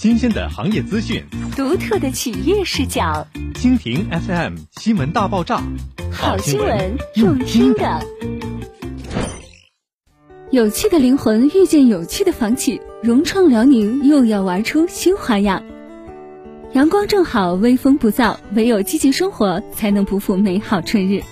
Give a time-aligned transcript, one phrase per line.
[0.00, 1.22] 新鲜的行业资讯，
[1.54, 3.26] 独特的企业视角。
[3.52, 5.62] 蜻蜓 FM 新闻大爆炸，
[6.10, 8.00] 好新闻用听的。
[10.50, 15.62] 有趣的灵魂遇见有趣的房企，融创辽宁又要玩出新花样。
[16.72, 21.22] 阳光正好，微风不燥，唯有积极生活，才能不负美好春日。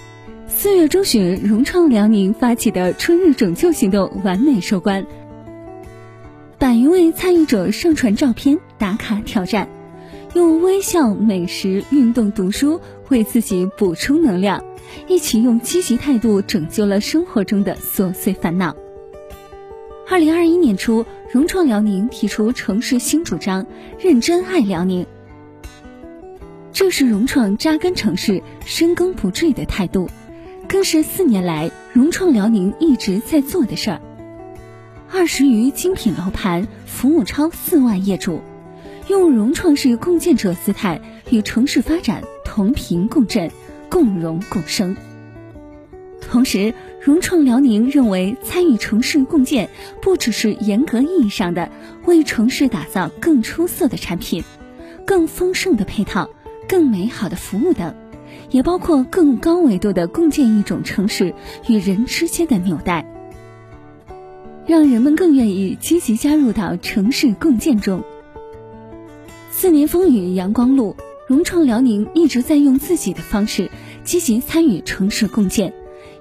[0.46, 5.06] 四月中旬，融创辽宁发起的春日拯救行动完美收官。
[6.58, 9.68] 百余位参与者上传照片打卡挑战，
[10.34, 14.64] 用微笑、美食、运动、读书为自己补充能量，
[15.06, 18.74] 一起用积极态度拯救了生活中的琐碎烦恼。
[20.10, 23.64] 二零二一年初，融创辽宁提出城市新主张
[24.00, 25.06] “认真爱辽宁”，
[26.74, 30.10] 这是融创扎根城市、深耕不坠的态度，
[30.66, 34.00] 更是四年来融创辽宁一直在做的事儿。
[35.10, 38.42] 二十余精品楼盘服务超四万业主，
[39.08, 43.50] 用融创式共建者姿态与城市发展同频共振、
[43.88, 44.94] 共荣共生。
[46.30, 49.70] 同时，融创辽宁认为，参与城市共建
[50.02, 51.70] 不只是严格意义上的
[52.04, 54.44] 为城市打造更出色的产品、
[55.06, 56.28] 更丰盛的配套、
[56.68, 57.94] 更美好的服务等，
[58.50, 61.34] 也包括更高维度的共建一种城市
[61.66, 63.06] 与人之间的纽带。
[64.68, 68.04] 让人们更愿意积极加入到城市共建中。
[69.50, 70.94] 四年风雨阳光路，
[71.26, 73.70] 融创辽宁一直在用自己的方式
[74.04, 75.72] 积极参与城市共建，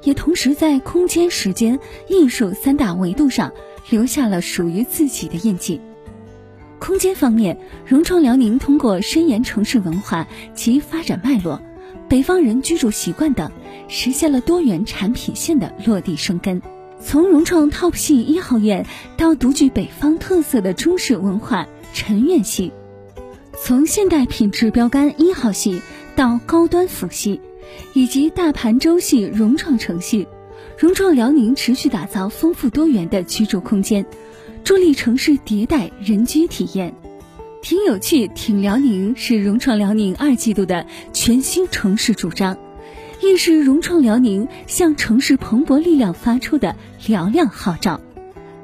[0.02, 3.52] 也同时在空间、时间、艺术三大维度上
[3.90, 5.82] 留下了属于自己的印记。
[6.80, 11.62] 空间方面，融创辽宁通过深研城市文化及发展脉络、
[12.08, 13.52] 北方人居住习惯等，
[13.90, 16.62] 实现了多元产品线的落地生根。
[17.00, 18.86] 从融创 TOP 系一号院
[19.18, 22.72] 到独具北方特色的中式文化陈院系，
[23.64, 25.82] 从现代品质标杆一号系
[26.16, 27.40] 到高端府系，
[27.94, 30.28] 以及大盘洲系融创城系，
[30.78, 34.06] 融创辽宁持续打造丰富多元的居住空间，
[34.64, 36.94] 助力城市迭代人居体验。
[37.62, 42.58] 挺有趣，挺辽宁是融创辽宁二季度的全新城市主张。
[43.28, 48.00] 亦是融创辽宁向城市蓬勃力量发出的嘹亮号召。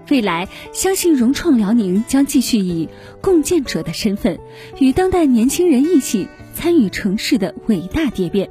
[0.10, 2.88] 未来，相信融创辽宁将继续以
[3.22, 4.40] 共建者的身份，
[4.80, 8.50] 与当代年轻人一起参与城市的伟大蝶变，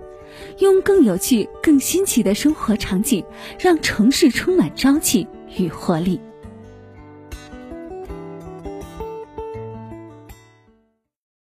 [0.59, 3.25] 用更有趣、更新奇的生活场景，
[3.59, 6.21] 让城市充满朝气与活力。